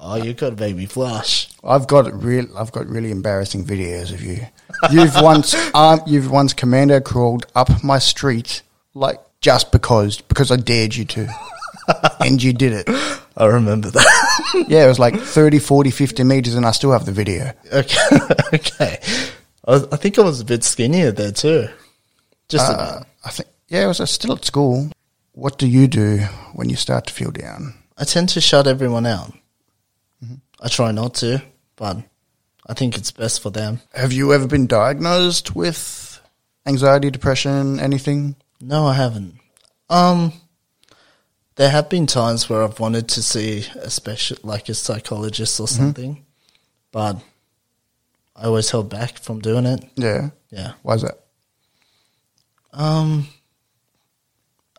[0.00, 1.48] Oh, you got to make me blush.
[1.64, 2.46] I've got real.
[2.56, 4.46] I've got really embarrassing videos of you.
[4.90, 8.62] You've once, um, you've once commando crawled up my street
[8.94, 11.28] like just because because I dared you to,
[12.20, 12.88] and you did it.
[13.36, 14.06] I remember that.
[14.68, 17.52] Yeah, it was like 30, 40, 50 meters, and I still have the video.
[17.70, 17.98] okay,
[18.54, 19.00] okay.
[19.66, 21.68] I, was, I think I was a bit skinnier there too.
[22.48, 24.90] Just Uh, I think yeah, I was still at school.
[25.32, 26.20] What do you do
[26.54, 27.74] when you start to feel down?
[27.98, 29.32] I tend to shut everyone out.
[30.60, 31.42] I try not to,
[31.76, 31.98] but
[32.66, 33.80] I think it's best for them.
[33.94, 36.20] Have you ever been diagnosed with
[36.66, 38.34] anxiety, depression, anything?
[38.60, 39.34] No, I haven't.
[39.88, 40.32] Um,
[41.54, 45.68] there have been times where I've wanted to see a special, like a psychologist or
[45.68, 46.24] something,
[46.90, 47.22] but
[48.34, 49.84] I always held back from doing it.
[49.94, 50.30] Yeah.
[50.50, 50.72] Yeah.
[50.82, 51.20] Why is that?
[52.72, 53.28] Um,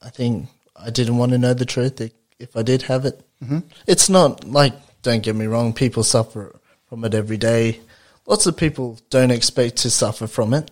[0.04, 2.02] I think I didn't want to know the truth
[2.38, 3.26] if I did have it.
[3.44, 3.60] Mm-hmm.
[3.88, 7.80] It's not like, don't get me wrong, people suffer from it every day.
[8.26, 10.72] Lots of people don't expect to suffer from it,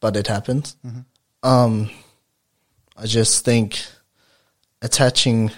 [0.00, 0.76] but it happens.
[1.42, 1.90] Um,
[2.96, 3.84] I just think
[4.80, 5.50] attaching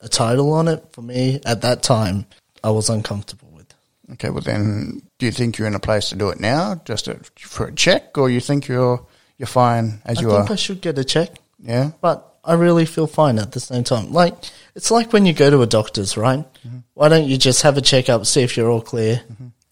[0.00, 2.26] a title on it for me at that time,
[2.64, 3.72] I was uncomfortable with.
[4.12, 7.08] Okay, well then, do you think you're in a place to do it now, just
[7.38, 10.52] for a check, or you think you're you're fine as I you think are?
[10.52, 11.36] I should get a check.
[11.60, 11.90] yeah.
[12.00, 14.12] but I really feel fine at the same time.
[14.12, 14.34] Like
[14.74, 16.44] it's like when you go to a doctor's, right?
[16.66, 16.78] Mm-hmm.
[16.94, 19.20] Why don't you just have a checkup, see if you're all clear,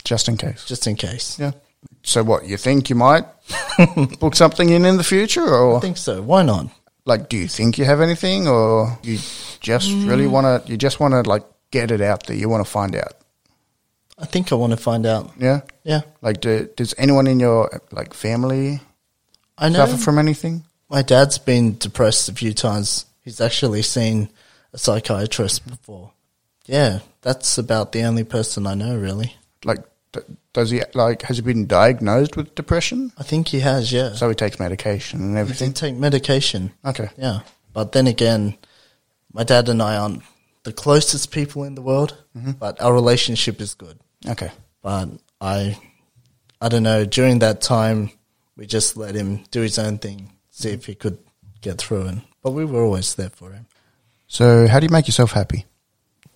[0.04, 0.64] Just in case.
[0.66, 1.38] just in case?
[1.38, 1.52] Yeah.
[2.02, 2.44] So what?
[2.46, 3.24] You think you might
[4.20, 6.22] book something in in the future, or I think so.
[6.22, 6.66] Why not?
[7.06, 9.18] like, do you think you have anything, or you
[9.60, 10.08] just Mm.
[10.08, 10.70] really want to?
[10.70, 12.36] You just want to like get it out there.
[12.36, 13.12] You want to find out.
[14.18, 15.30] I think I want to find out.
[15.38, 15.60] Yeah.
[15.84, 18.80] Yeah, Like, do, does anyone in your like family
[19.58, 19.84] I know.
[19.86, 20.64] suffer from anything?
[20.88, 23.06] My dad's been depressed a few times.
[23.22, 24.28] He's actually seen
[24.72, 26.12] a psychiatrist before.
[26.66, 29.34] Yeah, that's about the only person I know, really.
[29.64, 29.78] Like,
[30.52, 33.12] does he like has he been diagnosed with depression?
[33.18, 33.92] I think he has.
[33.92, 35.70] Yeah, So he takes medication and he everything.
[35.70, 36.72] did take medication.
[36.84, 37.10] Okay.
[37.18, 37.40] Yeah,
[37.72, 38.56] but then again,
[39.32, 40.22] my dad and I aren't
[40.62, 42.52] the closest people in the world, mm-hmm.
[42.52, 43.98] but our relationship is good.
[44.26, 44.50] Okay.
[44.82, 45.08] but
[45.40, 45.78] I,
[46.60, 47.04] I don't know.
[47.04, 48.10] During that time,
[48.56, 51.18] we just let him do his own thing, see if he could
[51.60, 52.18] get through it.
[52.42, 53.66] But we were always there for him.
[54.26, 55.66] So, how do you make yourself happy?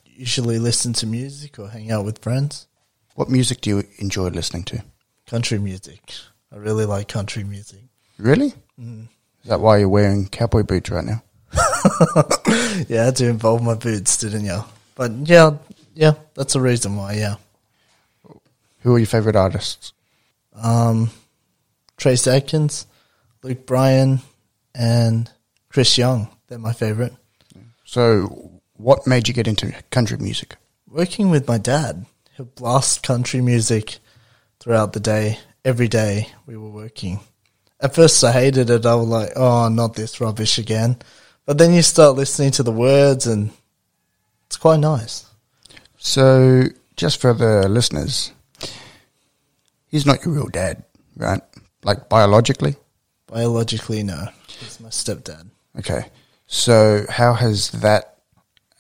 [0.04, 2.66] Usually listen to music or hang out with friends.
[3.14, 4.85] What music do you enjoy listening to?
[5.26, 6.12] Country music.
[6.52, 7.80] I really like country music.
[8.18, 8.52] Really?
[8.78, 11.22] Is that why you're wearing cowboy boots right now?
[12.88, 14.62] yeah, I had to involve my boots, didn't you?
[14.94, 15.52] But yeah,
[15.94, 17.14] yeah, that's the reason why.
[17.14, 17.37] Yeah,
[18.83, 19.92] Who are your favorite artists?
[20.54, 21.11] um,
[21.96, 22.87] Trace Atkins,
[23.42, 24.20] Luke Bryan,
[24.74, 25.31] and
[25.68, 26.29] Chris Young.
[26.48, 27.14] They're my favorite.
[27.85, 30.57] So, what made you get into country music?
[30.90, 32.05] working with my dad,
[32.37, 33.98] he'll blast country music
[34.59, 35.38] throughout the day.
[35.64, 37.20] Every day we were working.
[37.81, 38.87] At first I hated it.
[38.87, 40.96] I was like, oh, not this rubbish again.
[41.46, 43.50] But then you start listening to the words and
[44.46, 45.26] it's quite nice.
[45.98, 46.64] So,
[46.96, 48.33] just for the listeners,
[49.87, 50.83] he's not your real dad,
[51.16, 51.42] right?
[51.83, 52.76] Like biologically?
[53.31, 54.29] Biologically, no.
[54.49, 55.47] He's my stepdad.
[55.79, 56.07] Okay.
[56.47, 58.11] So, how has that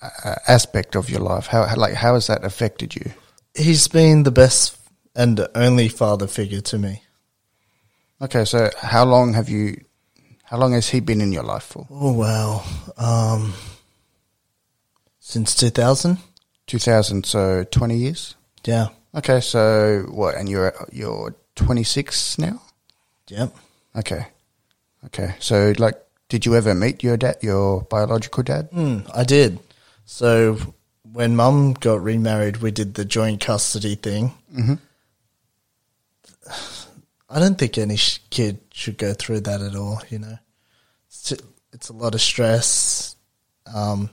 [0.02, 3.12] uh, aspect of your life, how, like how has that affected you?
[3.54, 4.78] He's been the best
[5.14, 7.02] and only father figure to me.
[8.22, 9.84] Okay, so how long have you
[10.44, 11.86] how long has he been in your life for?
[11.90, 12.64] Oh, wow.
[12.98, 13.54] Um,
[15.20, 16.18] since 2000?
[16.66, 18.34] 2000, so 20 years?
[18.64, 18.88] Yeah.
[19.14, 20.34] Okay, so what?
[20.34, 22.60] And you're you're 26 now?
[23.28, 23.54] Yep.
[23.96, 24.26] Okay.
[25.06, 25.34] Okay.
[25.38, 25.94] So like
[26.28, 28.70] did you ever meet your dad, your biological dad?
[28.70, 29.58] Mm, I did.
[30.04, 30.58] So
[31.12, 34.32] when mum got remarried, we did the joint custody thing.
[34.54, 34.78] Mhm.
[37.28, 40.00] I don't think any sh- kid should go through that at all.
[40.08, 40.38] You know,
[41.08, 41.32] it's,
[41.72, 43.14] it's a lot of stress,
[43.72, 44.10] um,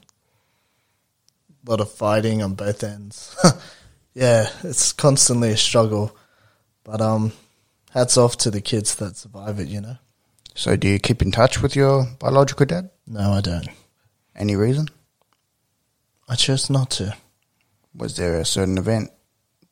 [1.66, 3.36] a lot of fighting on both ends.
[4.14, 6.16] yeah, it's constantly a struggle.
[6.84, 7.34] But um,
[7.92, 9.68] hats off to the kids that survive it.
[9.68, 9.98] You know,
[10.58, 12.90] So do you keep in touch with your biological dad?
[13.06, 13.70] no, I don't.
[14.36, 14.88] Any reason?
[16.28, 17.16] I chose not to.
[17.96, 19.12] Was there a certain event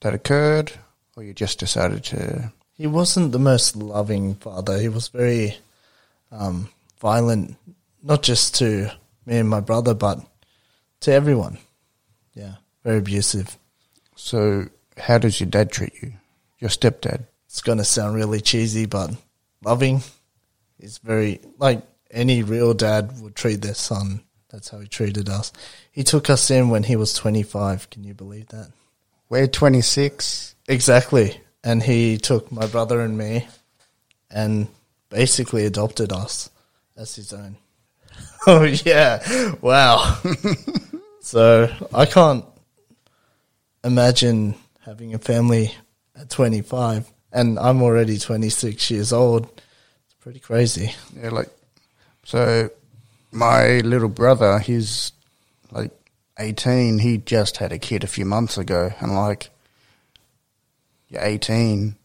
[0.01, 0.73] that occurred
[1.15, 4.77] or you just decided to He wasn't the most loving father.
[4.77, 5.57] He was very
[6.31, 6.69] um,
[7.01, 7.57] violent,
[8.03, 8.91] not just to
[9.25, 10.19] me and my brother, but
[11.01, 11.57] to everyone.
[12.35, 13.57] Yeah, very abusive.
[14.15, 14.67] So
[14.97, 16.13] how does your dad treat you?
[16.59, 17.25] Your stepdad?
[17.47, 19.11] it's going to sound really cheesy, but
[19.63, 20.03] loving.
[20.79, 24.21] He's very, like any real dad would treat their son.
[24.49, 25.51] That's how he treated us.
[25.91, 27.89] He took us in when he was 25.
[27.89, 28.69] Can you believe that?
[29.29, 30.55] We're 26.
[30.67, 31.39] Exactly.
[31.63, 33.47] And he took my brother and me
[34.29, 34.67] and
[35.09, 36.49] basically adopted us
[36.97, 37.57] as his own.
[38.47, 39.55] Oh, yeah.
[39.59, 40.19] Wow.
[41.19, 42.45] so I can't
[43.83, 45.73] imagine having a family
[46.15, 49.49] at 25 and I'm already 26 years old.
[50.25, 50.91] Pretty crazy.
[51.15, 51.49] Yeah, like,
[52.23, 52.71] so
[53.31, 55.11] my little brother, he's
[55.71, 55.91] like
[56.39, 56.97] 18.
[56.97, 58.89] He just had a kid a few months ago.
[59.01, 59.51] And like,
[61.09, 61.95] you're 18.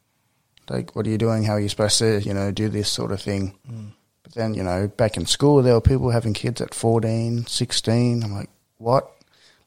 [0.69, 1.45] Like, what are you doing?
[1.45, 3.55] How are you supposed to, you know, do this sort of thing?
[3.67, 3.93] Mm.
[4.23, 8.23] But then, you know, back in school, there were people having kids at 14, 16.
[8.23, 9.11] I'm like, what?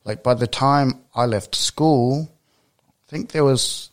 [0.06, 2.30] Like, by the time I left school,
[2.78, 3.90] I think there was,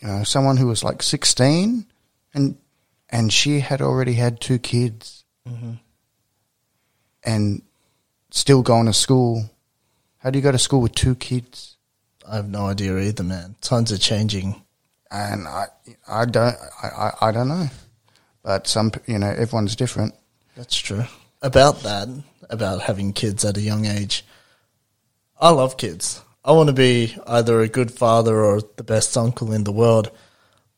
[0.00, 1.84] you know, someone who was like 16
[2.32, 2.56] and,
[3.14, 5.22] and she had already had two kids
[7.22, 7.62] and
[8.32, 9.48] still going to school.
[10.18, 11.76] How do you go to school with two kids?
[12.28, 13.54] I have no idea either, man.
[13.60, 14.60] Times are changing.
[15.12, 15.66] And I,
[16.08, 17.68] I don't, I, I, I don't know.
[18.42, 20.14] But some, you know, everyone's different.
[20.56, 21.04] That's true.
[21.40, 22.08] About that,
[22.50, 24.24] about having kids at a young age,
[25.40, 26.20] I love kids.
[26.44, 30.10] I want to be either a good father or the best uncle in the world.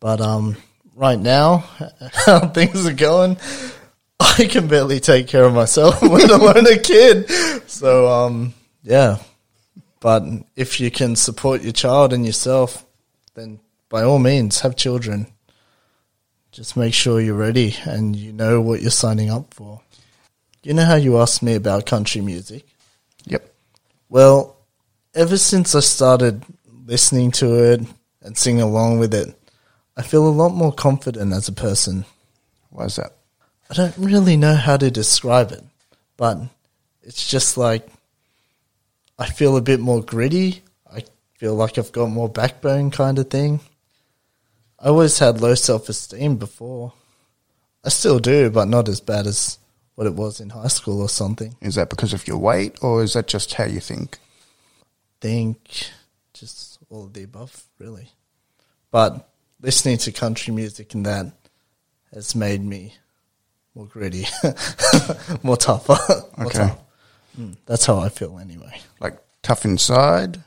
[0.00, 0.56] But um,
[0.96, 1.58] right now,
[2.26, 3.36] how things are going,
[4.18, 7.30] I can barely take care of myself, let alone a kid.
[7.68, 9.18] So um, yeah.
[10.00, 10.24] But
[10.56, 12.84] if you can support your child and yourself,
[13.34, 15.26] then by all means, have children.
[16.52, 19.80] Just make sure you're ready and you know what you're signing up for.
[20.62, 22.66] You know how you asked me about country music?
[23.26, 23.52] Yep.
[24.08, 24.56] Well,
[25.14, 26.44] ever since I started
[26.86, 27.80] listening to it
[28.22, 29.35] and singing along with it,
[29.96, 32.04] I feel a lot more confident as a person.
[32.70, 33.12] Why is that?
[33.70, 35.64] I don't really know how to describe it,
[36.16, 36.38] but
[37.02, 37.88] it's just like
[39.18, 40.62] I feel a bit more gritty.
[40.92, 41.04] I
[41.34, 43.60] feel like I've got more backbone kind of thing.
[44.78, 46.92] I always had low self esteem before.
[47.84, 49.58] I still do, but not as bad as
[49.94, 51.56] what it was in high school or something.
[51.60, 54.18] Is that because of your weight or is that just how you think?
[55.20, 55.88] think
[56.34, 58.10] just all of the above, really.
[58.90, 59.28] But
[59.60, 61.26] listening to country music and that
[62.12, 62.94] has made me
[63.74, 64.26] more gritty,
[65.42, 65.98] more tougher.
[66.38, 66.58] more Okay.
[66.58, 66.78] tough.
[67.38, 68.80] Mm, that's how I feel anyway.
[69.00, 70.42] Like tough inside?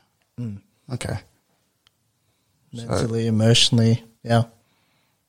[0.92, 1.18] Okay.
[2.72, 4.44] Mentally, emotionally, yeah.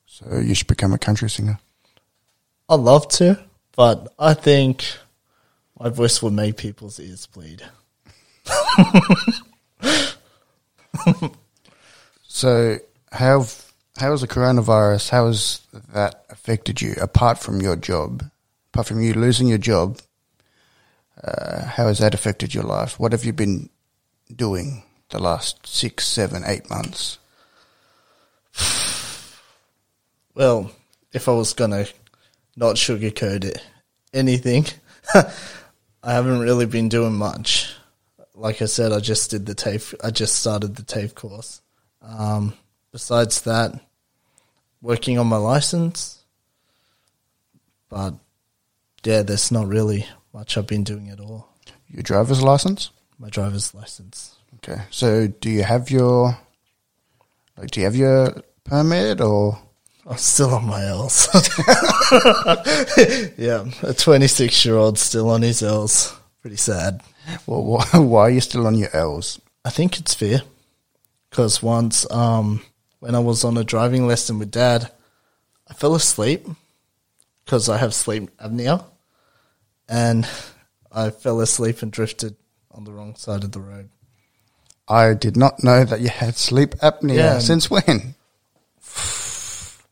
[0.07, 1.59] So you should become a country singer.
[2.69, 3.39] I'd love to,
[3.75, 4.85] but I think
[5.79, 7.61] my voice would make people's ears bleed.
[12.27, 12.77] So
[13.11, 13.45] how
[13.97, 15.09] how has the coronavirus?
[15.09, 15.61] How has
[15.93, 16.93] that affected you?
[17.01, 18.23] Apart from your job,
[18.73, 19.99] apart from you losing your job,
[21.23, 22.99] uh, how has that affected your life?
[22.99, 23.69] What have you been
[24.33, 27.19] doing the last six, seven, eight months?
[30.33, 30.71] Well,
[31.11, 31.85] if I was gonna
[32.55, 33.61] not sugarcoat it,
[34.13, 34.65] anything,
[35.13, 37.75] I haven't really been doing much.
[38.33, 39.93] Like I said, I just did the TAFE.
[40.01, 41.61] I just started the TAFE course.
[42.01, 42.53] Um,
[42.91, 43.79] besides that,
[44.81, 46.23] working on my license.
[47.89, 48.15] But
[49.03, 51.49] yeah, there's not really much I've been doing at all.
[51.89, 52.91] Your driver's license.
[53.19, 54.35] My driver's license.
[54.55, 54.81] Okay.
[54.89, 56.37] So do you have your
[57.57, 57.71] like?
[57.71, 59.59] Do you have your permit or?
[60.05, 61.29] I'm still on my L's.
[63.37, 66.13] yeah, a 26 year old still on his L's.
[66.41, 67.01] Pretty sad.
[67.45, 69.39] Well, why, are you still on your L's?
[69.63, 70.41] I think it's fair
[71.29, 72.63] because once, um,
[73.01, 74.89] when I was on a driving lesson with dad,
[75.67, 76.47] I fell asleep
[77.43, 78.85] because I have sleep apnea,
[79.89, 80.27] and
[80.91, 82.35] I fell asleep and drifted
[82.69, 83.89] on the wrong side of the road.
[84.87, 87.15] I did not know that you had sleep apnea.
[87.17, 87.39] Yeah.
[87.39, 88.13] Since when?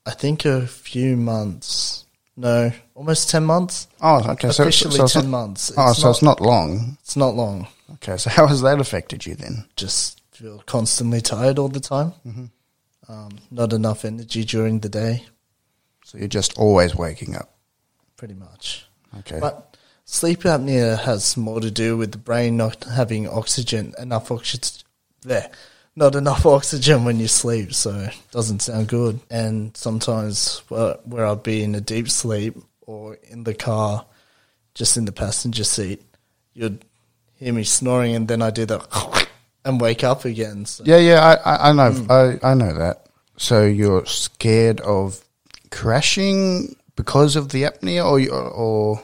[0.06, 2.06] I think a few months.
[2.38, 3.88] No, almost ten months.
[4.02, 4.50] Oh, okay.
[4.50, 5.72] Officially so it's ten not, months.
[5.76, 6.98] oh, so not, it's not long.
[7.02, 7.68] it's not long.
[7.96, 8.18] Okay.
[8.18, 9.66] So how has that affected you then?
[9.76, 12.14] Just feel constantly tired all the time.
[12.26, 12.46] Mm-hmm.
[13.10, 15.26] Um, not enough energy during the day,
[16.06, 17.58] So you're just always waking up.
[18.18, 18.86] pretty much.
[19.20, 19.40] Okay.
[19.40, 24.84] But sleep apnea has more to do with the brain not having oxygen, enough oxygen
[25.24, 25.50] there,
[25.96, 29.20] not enough oxygen when you sleep, so it doesn't sound good.
[29.32, 34.06] And sometimes where, where I'll be in a deep sleep or in the car,
[34.76, 36.04] just in the passenger seat,
[36.54, 36.86] you'd
[37.38, 38.86] hear me snoring, and then I do that
[39.70, 40.66] and wake up again.
[40.66, 41.38] So yeah, yeah.
[41.46, 42.06] I, I, I know.
[42.10, 43.06] I, I know that.
[43.38, 45.24] So you're scared of
[45.72, 49.02] crashing because of the apnea, or you, or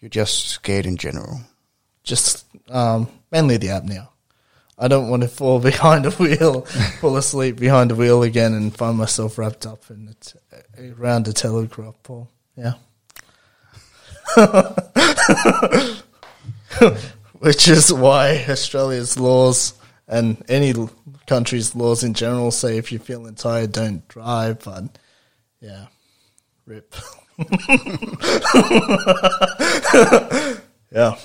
[0.00, 1.40] you're just scared in general?
[2.04, 4.08] Just um, mainly the apnea.
[4.78, 6.60] I don't want to fall behind a wheel,
[7.00, 10.34] fall asleep behind a wheel again, and find myself wrapped up in it
[10.96, 12.30] around a telegraph pole.
[12.56, 12.74] Yeah.
[17.40, 19.72] Which is why Australia's laws
[20.08, 20.72] and any
[21.26, 24.64] country's laws in general say if you're feeling tired, don't drive.
[24.64, 24.98] But
[25.60, 25.86] yeah,
[26.66, 26.94] rip.
[30.90, 31.16] yeah,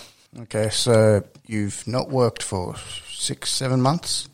[0.41, 2.75] Okay, so you've not worked for
[3.09, 4.27] six, seven months.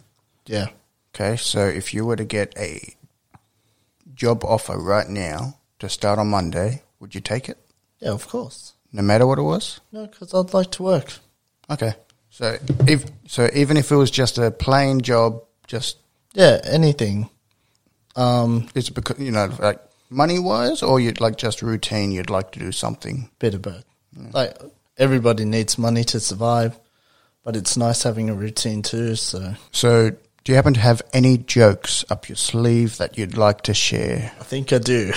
[0.45, 0.67] yeah.
[1.15, 2.79] Okay, so if you were to get a
[4.13, 7.57] job offer right now to start on Monday, would you take it?
[7.99, 8.73] Yeah, of course.
[8.93, 9.81] No matter what it was?
[9.91, 11.11] No, because I'd like to work.
[11.69, 11.93] Okay.
[12.30, 12.57] So
[12.88, 15.97] if so even if it was just a plain job, just
[16.34, 17.30] Yeah, anything.
[18.15, 22.30] Um, is it because you know, like money wise or you'd like just routine, you'd
[22.30, 23.30] like to do something.
[23.39, 23.86] bit of both.
[24.34, 24.57] Like
[24.97, 26.77] everybody needs money to survive,
[27.43, 29.15] but it's nice having a routine too.
[29.15, 30.11] So So
[30.43, 34.32] do you happen to have any jokes up your sleeve that you'd like to share?
[34.39, 35.11] I think I do.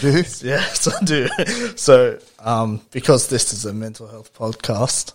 [0.00, 0.10] Do?
[0.42, 1.28] yes, I do.
[1.76, 5.12] So um, because this is a mental health podcast,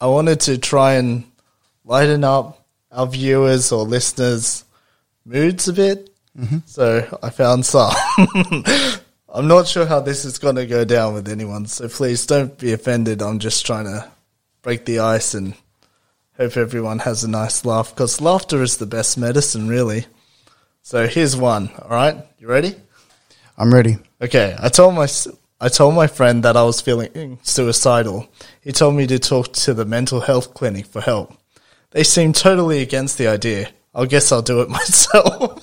[0.00, 1.24] I wanted to try and
[1.84, 4.64] lighten up our viewers or listeners'
[5.24, 6.10] moods a bit.
[6.38, 6.58] Mm-hmm.
[6.66, 7.92] So I found some.
[9.28, 12.56] I'm not sure how this is going to go down with anyone, so please don't
[12.56, 13.20] be offended.
[13.20, 14.08] I'm just trying to
[14.62, 15.54] break the ice and
[16.36, 20.06] hope everyone has a nice laugh because laughter is the best medicine, really.
[20.82, 21.70] So here's one.
[21.80, 22.76] All right, you ready?
[23.56, 23.98] I'm ready.
[24.20, 25.06] Okay, I told my
[25.60, 28.28] I told my friend that I was feeling suicidal.
[28.60, 31.32] He told me to talk to the mental health clinic for help.
[31.92, 33.68] They seemed totally against the idea.
[33.94, 35.60] I guess I'll do it myself.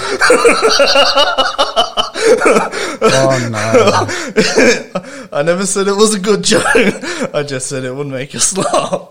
[3.06, 5.28] Oh no.
[5.32, 6.64] I never said it was a good joke.
[7.34, 9.10] I just said it would make us laugh.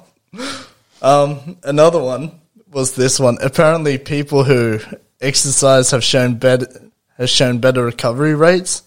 [1.02, 2.40] Um, another one
[2.72, 3.38] was this one.
[3.42, 4.80] Apparently, people who
[5.22, 6.68] exercise have shown better
[7.24, 8.84] has shown better recovery rates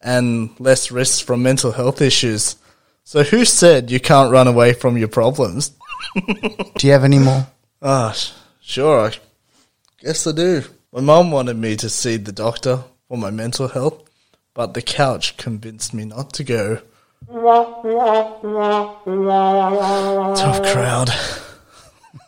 [0.00, 2.56] and less risks from mental health issues.
[3.04, 5.72] So, who said you can't run away from your problems?
[6.14, 7.46] do you have any more?
[7.82, 8.14] Ah,
[8.60, 9.08] sure.
[9.08, 9.12] I
[10.00, 10.62] guess I do.
[10.92, 14.02] My mum wanted me to see the doctor for my mental health,
[14.54, 16.82] but the couch convinced me not to go.
[20.36, 21.10] Tough crowd.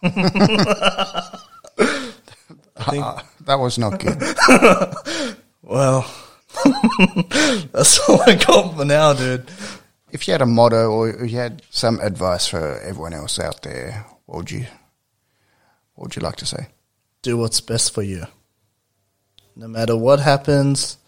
[2.88, 4.18] Uh, that was not good.
[5.62, 6.02] Well,
[7.72, 9.50] that's all I got for now, dude.
[10.10, 14.04] if you had a motto or you had some advice for everyone else out there,
[14.26, 14.66] what would you
[15.94, 16.68] what would you like to say?
[17.22, 18.26] Do what's best for you.
[19.54, 20.98] No matter what happens,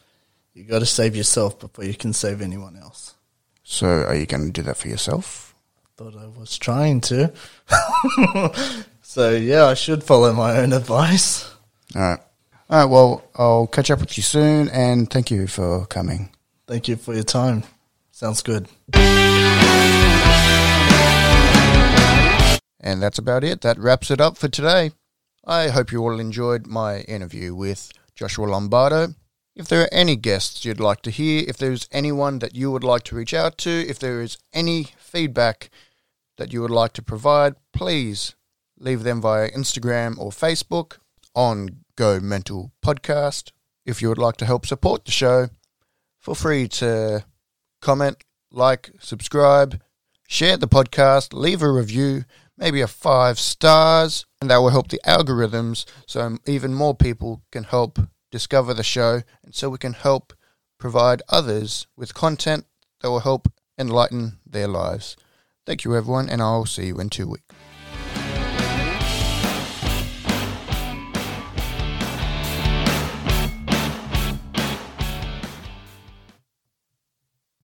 [0.52, 3.14] you got to save yourself before you can save anyone else.
[3.64, 5.54] So are you going to do that for yourself?
[5.96, 7.32] Thought I was trying to.
[9.02, 11.50] so yeah, I should follow my own advice.
[11.96, 12.20] All right.
[12.74, 16.30] All right, well, I'll catch up with you soon and thank you for coming.
[16.66, 17.62] Thank you for your time.
[18.10, 18.66] Sounds good.
[22.80, 23.60] And that's about it.
[23.60, 24.90] That wraps it up for today.
[25.44, 29.14] I hope you all enjoyed my interview with Joshua Lombardo.
[29.54, 32.82] If there are any guests you'd like to hear, if there's anyone that you would
[32.82, 35.70] like to reach out to, if there is any feedback
[36.38, 38.34] that you would like to provide, please
[38.76, 40.96] leave them via Instagram or Facebook
[41.34, 43.52] on Go Mental Podcast.
[43.84, 45.48] If you would like to help support the show,
[46.20, 47.24] feel free to
[47.80, 49.80] comment, like, subscribe,
[50.26, 52.24] share the podcast, leave a review,
[52.56, 57.64] maybe a five stars, and that will help the algorithms so even more people can
[57.64, 57.98] help
[58.30, 60.32] discover the show and so we can help
[60.78, 62.66] provide others with content
[63.00, 65.16] that will help enlighten their lives.
[65.66, 67.44] Thank you, everyone, and I'll see you in two weeks.